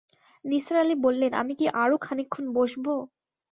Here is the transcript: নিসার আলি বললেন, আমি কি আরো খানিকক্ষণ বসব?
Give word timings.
নিসার 0.45 0.77
আলি 0.79 0.95
বললেন, 1.05 1.31
আমি 1.33 1.53
কি 1.55 1.65
আরো 1.81 1.95
খানিকক্ষণ 2.01 2.45
বসব? 2.53 2.85